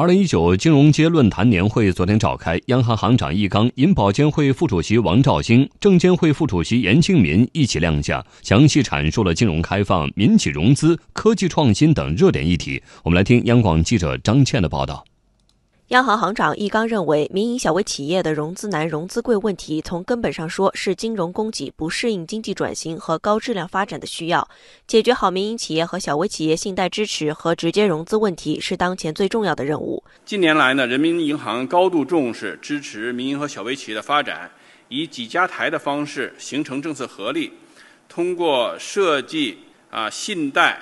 [0.00, 12.82] 二零一九金融街论坛年会昨天召开，央行行长易纲、银保监会副主席王兆兴、证监会副主席严庆民一起亮相，详细阐述了金融开放、民企融资、科技创新等热点议题。
[13.02, 15.04] 我们来听央广记者张倩的报道。
[15.90, 24.48] 央行行长易纲认为，民营小微企业的融资难、融资贵问题，从根本上说是金融供给不适应经济转型和高质量发展的需要。
[24.86, 30.00] 解决好民营企业和小微企业信贷支持和直接融资问题，是当前最重要的任务。
[30.24, 34.48] 近年来呢，人民银行高度重视支持民营和小微企业的发展，
[34.88, 37.50] 以几家台的方式形成政策合力，
[38.08, 39.58] 通过设计
[39.90, 40.80] 啊信贷、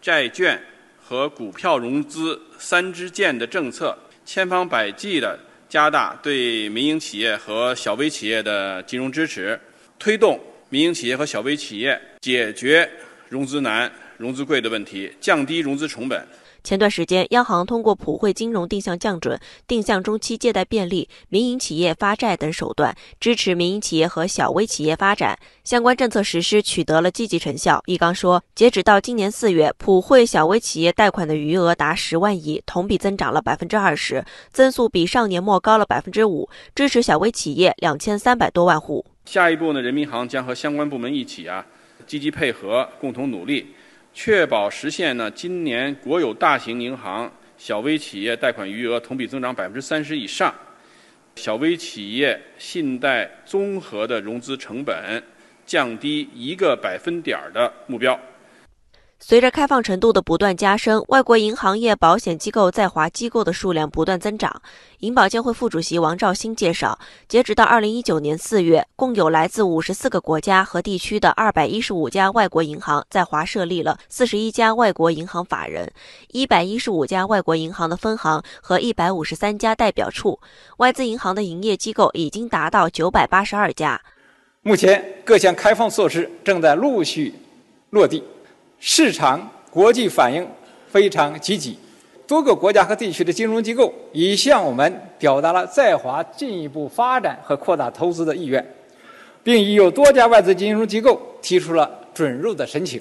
[0.00, 0.62] 债券
[1.02, 3.98] 和股票融资三支箭的政策。
[4.24, 5.38] 千方百计地
[5.68, 9.58] 加大对民营企业和小微企业的金融支持，
[9.98, 12.88] 推动民营企业和小微企业解决
[13.28, 16.26] 融资难、融资贵的问题，降低融资成本。
[16.62, 25.38] 前段时间，央行通过普惠金融定向降准、定向中期借贷便利、民营企业发债等手段，支持民营企业和小微企业发展。
[25.62, 27.82] 相关政策实施取得了积极成效。
[27.84, 39.04] 易纲说，截止到今年四月，普惠小微企业贷款的余额达十万亿，同比增长了百分之二十，增速比上年末高了百分之五，支持小微企业两千三百多万户。
[39.26, 41.66] 下一步呢，人民银行将和相关部门一起啊，
[42.06, 43.66] 积极配合，共同努力。
[44.14, 50.54] 确保实现呢，今年国有大型银行小微企业贷款余额同比增长百分之三十以上，
[51.34, 55.20] 小微企业信贷综合的融资成本
[55.66, 58.18] 降低一个百分点的目标。
[59.20, 64.60] 随着开放程度的不断加深，外国银行业保险机构在华机构的数量不断增长。
[64.98, 75.90] 银保监会副主席王兆兴介绍，截止到二零一九年四月，共有来自五十四个国家和地区的二百一十五家外国银行在华设立了四十一家外国银行法人，
[76.28, 80.38] 一百一十五家外国银行的分行和一百五十三家代表处。
[80.78, 83.98] 外资银行的营业机构已经达到九百八十二家。
[84.60, 87.34] 目前，各项开放措施正在陆续
[87.88, 88.22] 落地。
[88.78, 90.46] 市场国际反应
[90.88, 91.78] 非常积极，
[92.26, 98.74] 多个国家和地区的金融机构已向我们表达了在华进一步发展和扩大投资的意愿，
[99.42, 103.00] 并已有多家外资金融机构提出了准入的申请。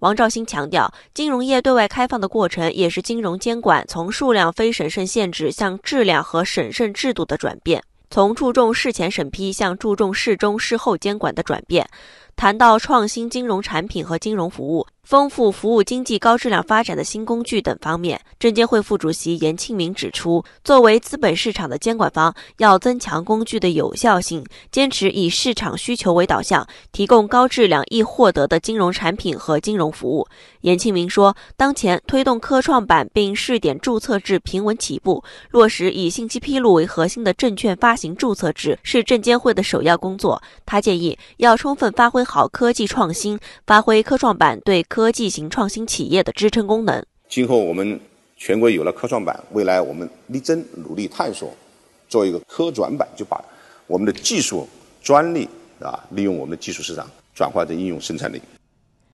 [0.00, 11.88] 王兆新强调，金融业对外开放的过程也是金融监管从数量非审慎限制向质量和审慎制度的转变，从注重事前审批向注重事中事后监管的转变。
[12.36, 14.86] 谈到创新金融产品和金融服务。
[15.04, 30.26] 丰富服务经济高质量发展的新工具等方面，证监会副主席严庆明指出，作为资本市场的监管方，要增强工具的有效性，坚持以市场需求为导向，提供高质量易获得的金融产品和金融服务。
[30.62, 40.42] 严庆明说，当前推动科创板并试点注册制平稳起步，落实以信息披露为核心的证券发行注册制是证监会的首要工作。
[40.64, 44.82] 他建议要充分发挥好科技创新，发挥科创板对。
[44.82, 47.04] 科技型创新企业的支撑功能。
[47.28, 47.98] 今后我们
[48.36, 51.52] 全国有了科创板，未来我们力争努力探索，
[52.08, 53.42] 做一个科转板，就把
[53.86, 54.68] 我们的技术
[55.02, 55.48] 专利
[55.80, 58.40] 啊，利用我们的技术市场转化成应用生产力。